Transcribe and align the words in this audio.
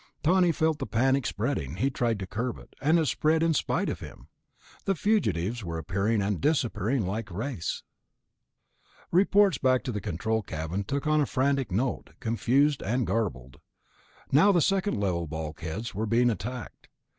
Tawney 0.23 0.51
felt 0.51 0.79
the 0.79 0.87
panic 0.87 1.27
spreading; 1.27 1.75
he 1.75 1.91
tried 1.91 2.17
to 2.17 2.25
curb 2.25 2.57
it, 2.57 2.75
and 2.81 2.97
it 2.97 3.05
spread 3.05 3.43
in 3.43 3.53
spite 3.53 3.87
of 3.87 3.99
him. 3.99 4.29
The 4.85 4.95
fugitives 4.95 5.63
were 5.63 5.77
appearing 5.77 6.23
and 6.23 6.41
disappearing 6.41 7.05
like 7.05 7.29
wraiths. 7.29 7.83
Reports 9.11 9.59
back 9.59 9.83
to 9.83 10.01
control 10.01 10.41
cabin 10.41 10.85
took 10.85 11.05
on 11.05 11.21
a 11.21 11.27
frantic 11.27 11.71
note, 11.71 12.13
confused 12.19 12.81
and 12.81 13.05
garbled. 13.05 13.59
Now 14.31 14.51
the 14.51 14.59
second 14.59 14.99
level 14.99 15.27
bulkheads 15.27 15.93
were 15.93 16.07
being 16.07 16.31
attacked. 16.31 16.87